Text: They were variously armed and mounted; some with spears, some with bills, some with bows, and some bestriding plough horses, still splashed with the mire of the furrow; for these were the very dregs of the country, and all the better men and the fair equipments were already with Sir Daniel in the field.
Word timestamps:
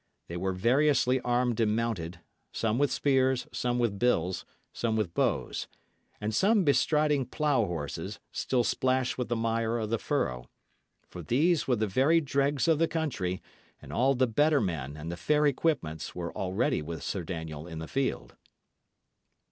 They 0.29 0.35
were 0.35 0.51
variously 0.51 1.19
armed 1.21 1.59
and 1.59 1.75
mounted; 1.75 2.21
some 2.51 2.79
with 2.79 2.91
spears, 2.91 3.45
some 3.51 3.77
with 3.77 3.99
bills, 3.99 4.45
some 4.73 4.95
with 4.95 5.13
bows, 5.13 5.67
and 6.19 6.33
some 6.33 6.63
bestriding 6.63 7.27
plough 7.27 7.65
horses, 7.67 8.19
still 8.31 8.63
splashed 8.63 9.19
with 9.19 9.27
the 9.27 9.35
mire 9.35 9.77
of 9.77 9.91
the 9.91 9.99
furrow; 9.99 10.49
for 11.07 11.21
these 11.21 11.67
were 11.67 11.75
the 11.75 11.85
very 11.85 12.19
dregs 12.19 12.67
of 12.67 12.79
the 12.79 12.87
country, 12.87 13.43
and 13.79 13.93
all 13.93 14.15
the 14.15 14.25
better 14.25 14.59
men 14.59 14.97
and 14.97 15.11
the 15.11 15.17
fair 15.17 15.45
equipments 15.45 16.15
were 16.15 16.35
already 16.35 16.81
with 16.81 17.03
Sir 17.03 17.21
Daniel 17.21 17.67
in 17.67 17.77
the 17.77 17.87
field. 17.87 18.35